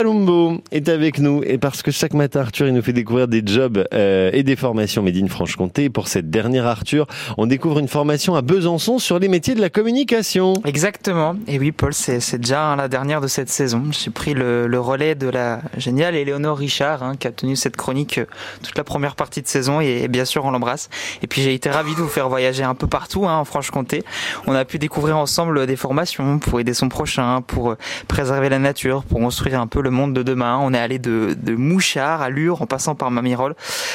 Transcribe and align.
Palumbo 0.00 0.62
est 0.70 0.88
avec 0.88 1.18
nous 1.18 1.42
et 1.44 1.58
parce 1.58 1.82
que 1.82 1.90
chaque 1.90 2.14
matin 2.14 2.42
Arthur 2.42 2.68
il 2.68 2.72
nous 2.72 2.82
fait 2.82 2.92
découvrir 2.92 3.26
des 3.26 3.42
jobs 3.44 3.84
euh, 3.92 4.30
et 4.32 4.44
des 4.44 4.54
formations 4.54 5.02
Made 5.02 5.16
in 5.16 5.26
Franche-Comté. 5.26 5.90
Pour 5.90 6.06
cette 6.06 6.30
dernière 6.30 6.66
Arthur, 6.66 7.08
on 7.36 7.46
découvre 7.46 7.80
une 7.80 7.88
formation 7.88 8.36
à 8.36 8.42
Besançon 8.42 9.00
sur 9.00 9.18
les 9.18 9.26
métiers 9.26 9.56
de 9.56 9.60
la 9.60 9.70
communication. 9.70 10.52
Exactement. 10.64 11.34
Et 11.48 11.58
oui 11.58 11.72
Paul, 11.72 11.92
c'est 11.94 12.38
déjà 12.38 12.64
hein, 12.64 12.76
la 12.76 12.86
dernière 12.86 13.20
de 13.20 13.26
cette 13.26 13.48
saison. 13.48 13.86
J'ai 13.90 14.12
pris 14.12 14.34
le, 14.34 14.68
le, 14.68 14.78
relais 14.78 15.16
de 15.16 15.26
la 15.26 15.62
géniale 15.76 16.14
Éléonore 16.14 16.58
Richard 16.58 17.02
hein, 17.02 17.16
qui 17.16 17.26
a 17.26 17.32
tenu 17.32 17.56
cette 17.56 17.76
chronique 17.76 18.18
euh, 18.18 18.26
toute 18.62 18.78
la 18.78 18.84
première 18.84 19.16
partie 19.16 19.42
de 19.42 19.48
saison 19.48 19.80
et, 19.80 20.02
et 20.04 20.06
bien 20.06 20.24
sûr 20.24 20.44
on 20.44 20.52
l'embrasse. 20.52 20.90
Et 21.24 21.26
puis 21.26 21.42
j'ai 21.42 21.54
été 21.54 21.70
ravi 21.70 21.96
de 21.96 22.00
vous 22.00 22.06
faire 22.06 22.28
voyager 22.28 22.62
un 22.62 22.76
peu 22.76 22.86
partout 22.86 23.26
hein, 23.26 23.38
en 23.38 23.44
Franche-Comté. 23.44 24.04
On 24.46 24.54
a 24.54 24.64
pu 24.64 24.78
découvrir 24.78 25.18
ensemble 25.18 25.66
des 25.66 25.74
formations 25.74 26.38
pour 26.38 26.60
aider 26.60 26.72
son 26.72 26.88
prochain, 26.88 27.42
pour 27.44 27.72
euh, 27.72 27.78
préserver 28.06 28.48
la 28.48 28.60
nature, 28.60 29.02
pour 29.02 29.18
construire 29.18 29.60
un 29.60 29.66
peu 29.66 29.82
le 29.82 29.87
le 29.88 29.96
monde 29.96 30.14
de 30.14 30.22
demain. 30.22 30.58
On 30.60 30.74
est 30.74 30.78
allé 30.78 30.98
de, 30.98 31.36
de 31.40 31.54
Mouchard 31.54 32.22
à 32.22 32.30
Lure 32.30 32.62
en 32.62 32.66
passant 32.66 32.94
par 32.94 33.10
Mamirol. 33.10 33.54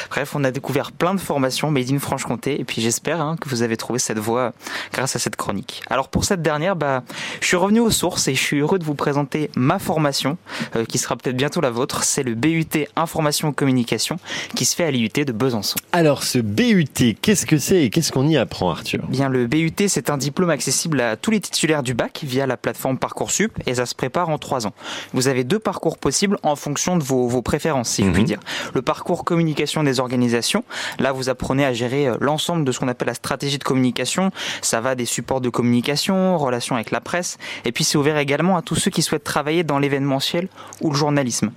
Bref, 0.10 0.36
on 0.36 0.44
a 0.44 0.52
découvert 0.52 0.92
plein 0.92 1.14
de 1.14 1.20
formations 1.20 1.72
made 1.72 1.92
in 1.92 2.00
Franche-Comté 2.00 2.60
et 2.60 2.64
puis 2.64 2.82
j'espère 2.82 3.22
hein, 3.22 3.36
que 3.40 3.48
vous 3.50 3.62
avez 3.62 3.78
trouvé 3.78 4.00
cette 4.00 4.20
voie 4.20 4.54
grâce 4.92 5.16
à 5.16 5.20
cette 5.20 5.36
chronique. 5.36 5.82
Alors 5.90 6.10
pour 6.10 6.26
cette 6.26 6.42
dernière, 6.42 6.76
bah, 6.76 7.04
je 7.42 7.48
suis 7.48 7.58
revenu 7.58 7.80
aux 7.80 7.92
sources 7.92 8.28
et 8.28 8.36
je 8.36 8.42
suis 8.42 8.60
heureux 8.60 8.80
de 8.80 8.84
vous 8.84 8.96
présenter 8.96 9.50
ma 9.56 9.80
formation 9.80 10.38
euh, 10.76 10.86
qui 10.86 10.98
sera 10.98 11.16
peut-être 11.16 11.38
bientôt 11.38 11.62
la 11.62 11.70
vôtre. 11.70 12.04
C'est 12.04 12.24
le 12.24 12.34
BUT 12.34 12.66
Information 12.96 13.54
Communication 13.54 14.18
qui 14.56 14.66
se 14.66 14.76
fait 14.76 14.86
à 14.86 14.92
l'IUT 14.92 15.10
de 15.10 15.32
Besançon. 15.32 15.76
Alors 15.92 16.24
ce 16.24 16.40
BUT, 16.40 17.16
qu'est-ce 17.22 17.46
que 17.46 17.58
c'est 17.58 17.84
et 17.84 17.90
qu'est-ce 17.90 18.12
qu'on 18.12 18.28
y 18.28 18.38
apprend 18.38 18.72
Arthur? 18.72 19.06
Bien 19.08 19.30
le 19.30 19.48
BUT, 19.48 19.88
c'est 19.88 20.10
un 20.10 20.18
diplôme 20.18 20.50
accessible 20.50 21.02
à 21.02 21.18
tous 21.18 21.32
les 21.32 21.40
titulaires 21.40 21.84
du 21.84 21.94
bac 21.94 22.22
via 22.24 22.48
la 22.48 22.58
plateforme 22.58 22.98
Parcoursup 22.98 23.52
et 23.68 23.76
ça 23.76 23.86
se 23.86 23.94
prépare 23.94 24.30
en 24.30 24.38
trois 24.38 24.66
ans. 24.66 24.74
Vous 25.14 25.28
avez 25.28 25.44
deux 25.44 25.60
parcours 25.60 25.83
parcours 25.84 25.98
possible 25.98 26.38
en 26.44 26.56
fonction 26.56 26.96
de 26.96 27.04
vos, 27.04 27.28
vos 27.28 27.42
préférences, 27.42 27.90
si 27.90 28.06
je 28.06 28.10
puis 28.12 28.22
mhm. 28.22 28.28
dire. 28.28 28.40
Le 28.74 28.82
parcours 28.82 29.26
communication 29.26 29.84
des 29.84 30.00
organisations, 30.00 30.64
là 30.98 31.12
vous 31.12 31.28
apprenez 31.28 31.66
à 31.66 31.74
gérer 31.74 32.08
euh, 32.08 32.16
l'ensemble 32.22 32.64
de 32.64 32.72
ce 32.72 32.80
qu'on 32.80 32.88
appelle 32.88 33.10
la 33.10 33.14
stratégie 33.14 33.58
de 33.58 33.66
communication. 33.66 34.32
Ça 34.62 34.80
va 34.80 34.96
des 34.96 35.04
supports 35.04 35.42
de 35.42 35.50
communication, 35.50 36.38
relations 36.38 36.76
avec 36.76 36.92
la 36.92 37.02
presse, 37.02 37.38
et 37.66 37.74
puis 37.74 37.84
c'est 37.84 37.98
ouvert 37.98 38.18
également 38.18 38.56
à 38.56 38.62
tous 38.62 38.76
ceux 38.76 38.92
qui 38.92 39.02
souhaitent 39.02 39.26
travailler 39.26 39.66
dans 39.66 39.78
l'événementiel 39.78 40.48
ou 40.80 40.90
le 40.90 40.96
journalisme. 40.96 41.52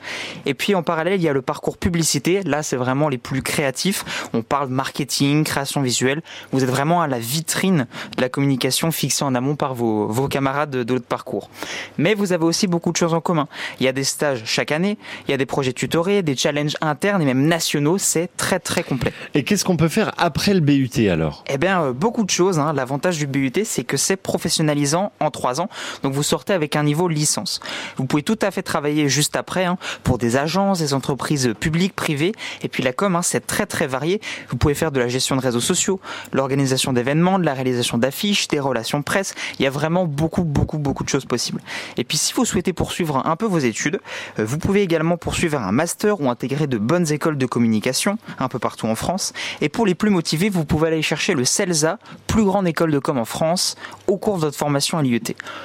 Et 0.44 0.54
puis 0.54 0.74
en 0.74 0.82
parallèle, 0.82 1.20
il 1.20 1.22
y 1.22 1.28
a 1.28 1.32
le 1.32 1.42
parcours 1.42 1.78
publicité. 1.78 2.42
Là, 2.42 2.64
c'est 2.64 2.76
vraiment 2.76 3.08
les 3.08 3.18
plus 3.18 3.42
créatifs. 3.42 4.28
On 4.32 4.42
parle 4.42 4.70
marketing, 4.70 5.44
création 5.44 5.82
visuelle. 5.82 6.20
Vous 6.50 6.64
êtes 6.64 6.70
vraiment 6.70 7.00
à 7.00 7.06
la 7.06 7.20
vitrine 7.20 7.86
de 8.16 8.22
la 8.22 8.28
communication 8.28 8.90
fixée 8.90 9.22
en 9.22 9.36
amont 9.36 9.54
par 9.54 9.74
vos, 9.74 10.08
vos 10.08 10.26
camarades 10.26 10.70
de, 10.70 10.82
de 10.82 10.94
l'autre 10.94 11.06
parcours. 11.06 11.48
Mais 11.96 12.14
vous 12.14 12.32
avez 12.32 12.44
aussi 12.44 12.66
beaucoup 12.66 12.90
de 12.90 12.96
choses 12.96 13.14
en 13.14 13.20
commun. 13.20 13.46
Il 13.78 13.86
y 13.86 13.88
a 13.88 13.92
des 13.92 14.02
stages 14.16 14.42
chaque 14.46 14.72
année, 14.72 14.96
il 15.28 15.30
y 15.30 15.34
a 15.34 15.36
des 15.36 15.46
projets 15.46 15.74
tutorés, 15.74 16.22
des 16.22 16.34
challenges 16.34 16.76
internes 16.80 17.20
et 17.20 17.26
même 17.26 17.46
nationaux, 17.46 17.98
c'est 17.98 18.30
très 18.36 18.58
très 18.58 18.82
complet. 18.82 19.12
Et 19.34 19.44
qu'est-ce 19.44 19.64
qu'on 19.64 19.76
peut 19.76 19.88
faire 19.88 20.12
après 20.16 20.54
le 20.54 20.60
BUT 20.60 20.88
alors? 21.10 21.44
Eh 21.48 21.58
bien, 21.58 21.82
euh, 21.82 21.92
beaucoup 21.92 22.24
de 22.24 22.30
choses. 22.30 22.58
Hein. 22.58 22.72
L'avantage 22.72 23.18
du 23.18 23.26
BUT, 23.26 23.64
c'est 23.64 23.84
que 23.84 23.96
c'est 23.96 24.16
professionnalisant 24.16 25.12
en 25.20 25.30
trois 25.30 25.60
ans, 25.60 25.68
donc 26.02 26.14
vous 26.14 26.22
sortez 26.22 26.54
avec 26.54 26.76
un 26.76 26.82
niveau 26.82 27.08
licence. 27.08 27.60
Vous 27.96 28.06
pouvez 28.06 28.22
tout 28.22 28.38
à 28.40 28.50
fait 28.50 28.62
travailler 28.62 29.08
juste 29.08 29.36
après 29.36 29.66
hein, 29.66 29.76
pour 30.02 30.16
des 30.16 30.36
agences, 30.36 30.78
des 30.78 30.94
entreprises 30.94 31.52
publiques, 31.60 31.94
privées, 31.94 32.32
et 32.62 32.68
puis 32.68 32.82
la 32.82 32.94
com, 32.94 33.14
hein, 33.16 33.22
c'est 33.22 33.46
très 33.46 33.66
très 33.66 33.86
varié. 33.86 34.20
Vous 34.48 34.56
pouvez 34.56 34.74
faire 34.74 34.92
de 34.92 35.00
la 35.00 35.08
gestion 35.08 35.36
de 35.36 35.42
réseaux 35.42 35.60
sociaux, 35.60 36.00
l'organisation 36.32 36.92
d'événements, 36.92 37.38
de 37.38 37.44
la 37.44 37.54
réalisation 37.54 37.98
d'affiches, 37.98 38.48
des 38.48 38.60
relations 38.60 39.02
presse. 39.02 39.34
Il 39.58 39.62
y 39.62 39.66
a 39.66 39.70
vraiment 39.70 40.06
beaucoup 40.06 40.44
beaucoup 40.44 40.78
beaucoup 40.78 41.04
de 41.04 41.08
choses 41.08 41.26
possibles. 41.26 41.60
Et 41.96 42.04
puis 42.04 42.16
si 42.16 42.32
vous 42.32 42.44
souhaitez 42.44 42.72
poursuivre 42.72 43.22
un 43.26 43.36
peu 43.36 43.46
vos 43.46 43.58
études, 43.58 44.00
vous 44.38 44.58
pouvez 44.58 44.82
également 44.82 45.16
poursuivre 45.16 45.58
un 45.58 45.72
master 45.72 46.20
ou 46.20 46.30
intégrer 46.30 46.66
de 46.66 46.78
bonnes 46.78 47.10
écoles 47.12 47.38
de 47.38 47.46
communication 47.46 48.18
un 48.38 48.48
peu 48.48 48.58
partout 48.58 48.86
en 48.86 48.94
France. 48.94 49.32
Et 49.60 49.68
pour 49.68 49.86
les 49.86 49.94
plus 49.94 50.10
motivés, 50.10 50.48
vous 50.48 50.64
pouvez 50.64 50.88
aller 50.88 51.02
chercher 51.02 51.34
le 51.34 51.44
CELSA, 51.44 51.98
plus 52.26 52.44
grande 52.44 52.66
école 52.66 52.90
de 52.90 52.98
com 52.98 53.18
en 53.18 53.24
France, 53.24 53.76
au 54.06 54.16
cours 54.16 54.36
de 54.36 54.42
votre 54.42 54.56
formation 54.56 54.98
à 54.98 55.02
l'IUT. 55.02 55.20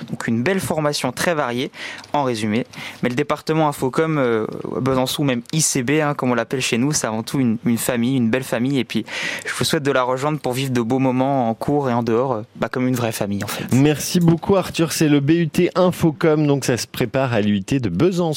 Donc 0.09 0.27
une 0.27 0.43
belle 0.43 0.59
formation 0.59 1.11
très 1.11 1.33
variée, 1.33 1.71
en 2.13 2.23
résumé. 2.23 2.65
Mais 3.03 3.09
le 3.09 3.15
département 3.15 3.67
Infocom, 3.67 4.17
euh, 4.17 4.45
Besançon, 4.79 5.23
même 5.23 5.41
ICB, 5.53 6.01
hein, 6.01 6.13
comme 6.13 6.31
on 6.31 6.35
l'appelle 6.35 6.61
chez 6.61 6.77
nous, 6.77 6.91
c'est 6.91 7.07
avant 7.07 7.23
tout 7.23 7.39
une, 7.39 7.57
une, 7.65 7.77
famille, 7.77 8.17
une 8.17 8.29
belle 8.29 8.43
famille. 8.43 8.79
Et 8.79 8.83
puis, 8.83 9.05
je 9.45 9.53
vous 9.53 9.63
souhaite 9.63 9.83
de 9.83 9.91
la 9.91 10.03
rejoindre 10.03 10.39
pour 10.39 10.53
vivre 10.53 10.71
de 10.71 10.81
beaux 10.81 10.99
moments 10.99 11.49
en 11.49 11.53
cours 11.53 11.89
et 11.89 11.93
en 11.93 12.03
dehors, 12.03 12.33
euh, 12.33 12.41
bah, 12.55 12.69
comme 12.69 12.87
une 12.87 12.95
vraie 12.95 13.11
famille 13.11 13.43
en 13.43 13.47
fait. 13.47 13.65
Merci 13.73 14.19
beaucoup 14.19 14.55
Arthur, 14.55 14.91
c'est 14.91 15.07
le 15.07 15.19
BUT 15.19 15.69
Infocom, 15.75 16.47
donc 16.47 16.65
ça 16.65 16.77
se 16.77 16.87
prépare 16.87 17.33
à 17.33 17.41
l'IUT 17.41 17.63
de 17.69 17.89
Besançon. 17.89 18.30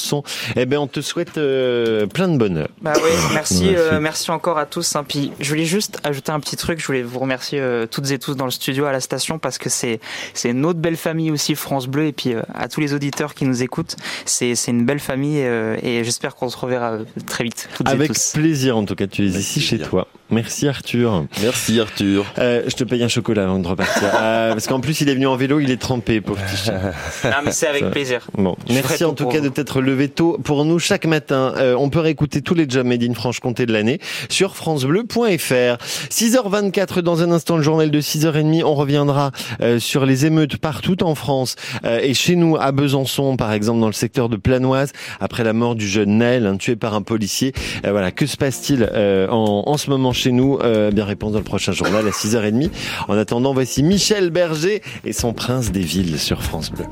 Eh 0.57 0.67
bien, 0.67 0.81
on 0.81 0.87
te 0.87 1.01
souhaite 1.01 1.39
euh, 1.39 2.07
plein 2.07 2.29
de 2.29 2.37
bonheur. 2.37 2.69
Bah 2.81 2.93
oui, 2.97 3.11
merci, 3.35 3.65
merci. 3.65 3.77
Euh, 3.77 4.01
merci 4.01 4.31
encore 4.31 4.59
à 4.59 4.67
tous. 4.67 4.97
Hein. 4.97 5.05
Puis, 5.07 5.33
je 5.41 5.49
voulais 5.49 5.65
juste 5.65 5.99
ajouter 6.05 6.33
un 6.33 6.41
petit 6.41 6.57
truc. 6.57 6.81
Je 6.81 6.87
voulais 6.87 7.03
vous 7.03 7.19
remercier 7.19 7.61
euh, 7.61 7.87
toutes 7.87 8.11
et 8.11 8.19
tous 8.19 8.35
dans 8.35 8.45
le 8.45 8.51
studio, 8.51 8.85
à 8.85 8.93
la 8.93 9.01
station, 9.01 9.39
parce 9.39 9.59
que 9.59 9.69
c'est 9.69 10.01
c'est 10.33 10.51
une 10.51 10.65
autre 10.65 10.79
belle 10.79 10.97
famille 10.97 11.31
aussi, 11.31 11.55
France 11.55 11.87
Bleu, 11.87 12.07
et 12.07 12.13
puis 12.13 12.35
euh, 12.35 12.43
à 12.55 12.69
tous 12.69 12.81
les 12.81 12.95
auditeurs 12.95 13.35
qui 13.35 13.45
nous 13.45 13.63
écoutent. 13.63 13.97
C'est 14.25 14.55
c'est 14.55 14.71
une 14.71 14.85
belle 14.85 15.01
famille 15.01 15.43
euh, 15.43 15.77
et 15.83 16.05
j'espère 16.05 16.35
qu'on 16.35 16.49
se 16.49 16.57
reverra 16.57 16.99
très 17.27 17.45
vite. 17.45 17.69
Avec 17.85 18.13
plaisir, 18.33 18.77
en 18.77 18.85
tout 18.85 18.95
cas. 18.95 19.07
Tu 19.07 19.25
es 19.25 19.29
ici 19.29 19.61
chez 19.61 19.79
toi. 19.79 20.09
Merci 20.31 20.67
Arthur. 20.67 21.27
Merci 21.43 21.81
Arthur. 21.81 22.25
Euh, 22.39 22.63
je 22.67 22.75
te 22.75 22.85
paye 22.85 23.03
un 23.05 23.09
chocolat 23.09 23.45
avant 23.45 23.59
de 23.59 23.69
repartir. 23.69 24.11
euh, 24.15 24.53
parce 24.53 24.67
qu'en 24.67 24.81
plus, 24.81 25.01
il 25.03 25.09
est 25.09 25.15
venu 25.15 25.27
en 25.27 25.37
vélo, 25.37 25.61
il 25.61 25.71
est 25.71 25.81
trempé, 25.81 26.21
pauvre 26.21 26.41
petit 26.43 26.57
chat. 26.57 26.93
Non, 27.25 27.37
mais 27.45 27.53
c'est 27.53 27.69
avec 27.69 27.91
plaisir. 27.91 28.27
Bon, 28.37 28.57
merci 28.71 29.05
en 29.05 29.13
tout 29.13 29.27
cas 29.29 29.39
vous. 29.39 29.45
de 29.45 29.49
t'être 29.51 29.74
levé 29.81 30.09
tôt 30.09 30.39
pour 30.43 30.65
nous 30.65 30.79
chaque 30.79 31.07
matin. 31.07 31.55
Euh, 31.57 31.75
on 31.79 31.91
peut 31.91 32.01
réécouter 32.01 32.43
tous 32.43 32.55
les 32.55 32.69
jobs 32.69 32.87
Made 32.87 33.03
in 33.03 33.15
Franche-Comté 33.15 33.67
de 33.67 33.73
l'année 33.73 34.01
sur 34.29 34.57
francebleu.fr. 34.57 35.77
6h24 36.11 37.01
dans 37.01 37.23
un 37.23 37.31
instant, 37.31 37.57
le 37.57 37.63
journal 37.63 37.91
de 37.91 38.01
6h30. 38.01 38.65
On 38.65 38.75
reviendra 38.75 39.33
euh, 39.61 39.79
sur 39.79 40.07
les 40.07 40.27
émeutes 40.27 40.57
partout 40.57 41.03
en 41.03 41.15
France 41.15 41.57
euh, 41.85 42.01
et 42.03 42.15
chez 42.15 42.37
nous 42.37 42.57
à 42.57 42.73
Besançon, 42.73 43.37
par 43.37 43.53
exemple, 43.53 43.81
dans 43.81 43.87
le 43.87 43.93
secteur 43.93 44.29
de 44.29 44.37
Planoise, 44.37 44.93
après 45.21 45.45
la 45.45 45.53
mort 45.53 45.75
du 45.75 45.89
jeune 45.89 46.19
Naël, 46.19 46.47
hein, 46.47 46.57
tué 46.57 46.77
par 46.77 46.95
un 46.95 47.03
policier. 47.03 47.53
Voilà, 47.83 48.11
que 48.11 48.27
se 48.27 48.37
passe-t-il 48.37 48.85
en, 49.31 49.63
en 49.67 49.77
ce 49.77 49.91
moment 49.91 50.13
chez 50.13 50.33
nous? 50.33 50.59
Bien 50.93 51.05
réponse 51.05 51.33
dans 51.33 51.39
le 51.39 51.45
prochain 51.45 51.73
journal 51.73 52.07
à 52.07 52.11
6h30. 52.11 52.71
En 53.09 53.17
attendant, 53.17 53.53
voici 53.53 53.83
Michel 53.83 54.31
Berger 54.31 54.83
et 55.05 55.13
son 55.13 55.33
prince 55.33 55.73
des 55.73 55.81
villes 55.81 56.19
sur 56.19 56.43
France 56.43 56.71
Bleu. 56.71 56.85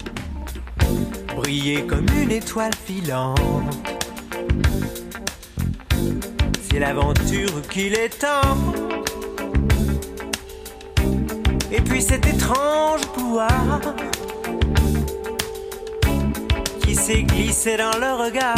Briller 1.42 1.86
comme 1.86 2.06
une 2.22 2.30
étoile 2.30 2.72
filante. 2.74 3.36
C'est 6.70 6.78
l'aventure 6.78 7.62
qu'il 7.68 7.94
est 7.94 8.20
temps. 8.20 8.56
Et 11.72 11.80
puis 11.80 12.00
cet 12.00 12.26
étrange 12.26 13.00
pouvoir 13.14 13.80
qui 16.82 16.94
s'est 16.94 17.24
glissé 17.24 17.76
dans 17.76 17.98
le 17.98 18.22
regard 18.24 18.54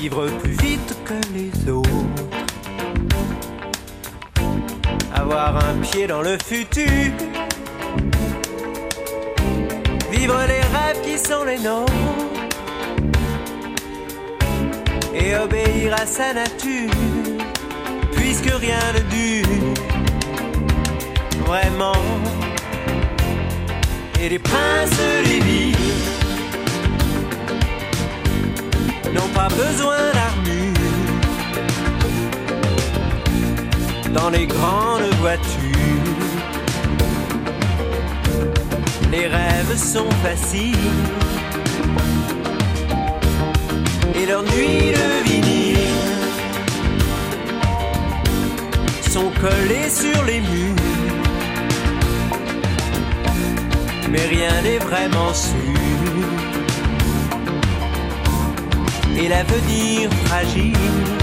vivre 0.00 0.26
plus 0.40 0.56
vite 0.62 0.96
que 1.04 1.14
les 1.32 1.70
autres. 1.70 1.88
Avoir 5.14 5.56
un 5.64 5.76
pied 5.82 6.08
dans 6.08 6.22
le 6.22 6.36
futur. 6.44 7.12
Vivre 10.22 10.46
les 10.46 10.60
rêves 10.60 11.00
qui 11.02 11.18
sont 11.18 11.42
les 11.42 11.58
nôtres. 11.58 11.92
Et 15.12 15.34
obéir 15.34 15.94
à 15.94 16.06
sa 16.06 16.32
nature. 16.32 16.90
Puisque 18.12 18.52
rien 18.66 18.78
ne 18.94 19.00
dure. 19.16 19.74
Vraiment. 21.44 22.04
Et 24.20 24.28
les 24.28 24.38
princes 24.38 24.96
des 25.24 25.40
villes 25.40 25.76
n'ont 29.12 29.32
pas 29.34 29.48
besoin 29.48 29.98
d'armure 30.14 30.76
dans 34.14 34.30
les 34.30 34.46
grandes 34.46 35.12
voitures. 35.20 35.72
Les 39.10 39.26
rêves 39.26 39.41
sont 39.76 40.10
faciles 40.22 40.76
et 44.14 44.26
leurs 44.26 44.42
nuits 44.42 44.92
de 44.92 45.24
vinyle 45.24 45.78
sont 49.10 49.30
collées 49.40 49.90
sur 49.90 50.24
les 50.24 50.40
murs. 50.40 50.76
Mais 54.10 54.26
rien 54.26 54.62
n'est 54.62 54.78
vraiment 54.78 55.32
sûr. 55.32 55.72
et 59.18 59.28
l'avenir 59.28 60.10
fragile. 60.24 61.21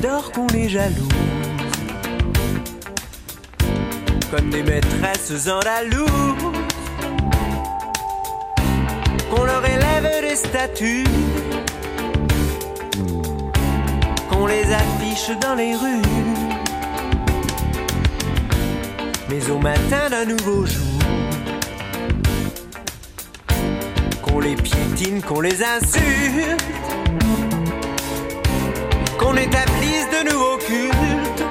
Qu'on 0.00 0.06
les 0.06 0.06
adore, 0.06 0.32
qu'on 0.32 0.46
les 0.48 0.68
jalouse. 0.68 1.08
Comme 4.30 4.50
des 4.50 4.62
maîtresses 4.62 5.48
andalouse. 5.48 6.08
Qu'on 9.30 9.44
leur 9.44 9.64
élève 9.64 10.20
des 10.20 10.36
statues. 10.36 11.04
Qu'on 14.30 14.46
les 14.46 14.72
affiche 14.72 15.30
dans 15.40 15.54
les 15.54 15.74
rues. 15.74 16.02
Mais 19.30 19.50
au 19.50 19.58
matin 19.58 20.10
d'un 20.10 20.24
nouveau 20.24 20.64
jour, 20.64 20.84
qu'on 24.22 24.40
les 24.40 24.56
piétine, 24.56 25.22
qu'on 25.22 25.40
les 25.40 25.62
insulte, 25.62 26.64
qu'on 29.18 29.36
établisse 29.36 30.08
de 30.16 30.30
nouveaux 30.30 30.58
cultes, 30.58 31.44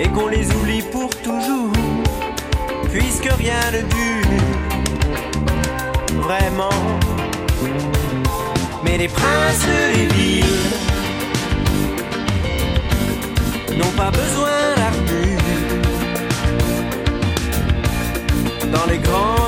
et 0.00 0.08
qu'on 0.08 0.28
les 0.28 0.50
oublie 0.56 0.82
pour 0.82 1.10
toujours, 1.16 1.72
puisque 2.90 3.30
rien 3.38 3.70
ne 3.72 3.82
dure. 3.82 4.22
Vraiment. 6.22 6.70
Mais 8.84 8.96
les 8.98 9.08
princes 9.08 9.66
des 9.94 10.06
villes 10.14 10.44
n'ont 13.78 13.96
pas 13.96 14.10
besoin 14.10 14.74
d'armure 14.76 15.40
dans 18.72 18.86
les 18.90 18.98
grandes 18.98 19.41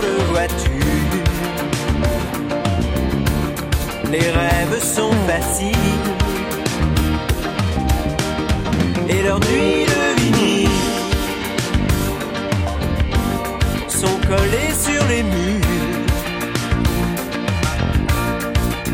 Les 4.14 4.30
rêves 4.30 4.80
sont 4.80 5.10
faciles 5.26 5.74
et 9.08 9.22
leurs 9.24 9.40
nuits 9.40 9.86
de 9.92 10.20
vinyle 10.20 10.68
sont 13.88 14.18
collées 14.28 14.74
sur 14.86 15.04
les 15.08 15.24
murs. 15.24 16.06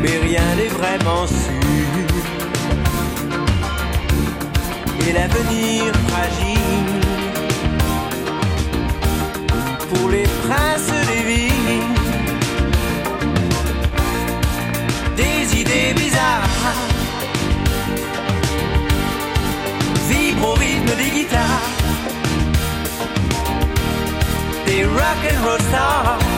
Mais 0.01 0.17
rien 0.27 0.55
n'est 0.57 0.73
vraiment 0.79 1.27
sûr 1.27 1.61
et 5.07 5.13
l'avenir 5.13 5.93
fragile 6.07 7.00
des 21.01 21.09
guitares, 21.09 21.61
des 24.67 24.85
rock 24.85 25.21
and 25.31 25.45
roll 25.45 25.59
stars, 25.69 26.30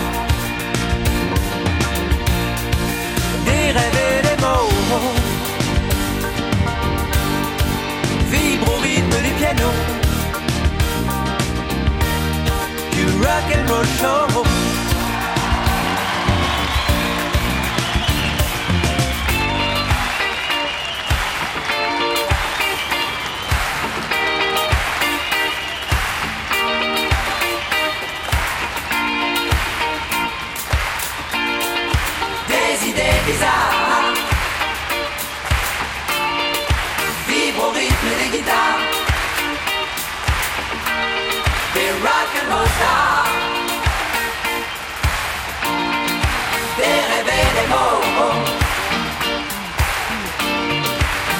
les 38.03 38.29
guitares, 38.37 38.79
des 41.73 41.91
rock 42.03 42.31
and 42.39 42.53
roll 42.53 42.67
stars, 42.77 43.27
des 46.77 46.83
rêves 46.83 47.27
et 47.27 47.61
des 47.61 47.67
mots. 47.67 48.02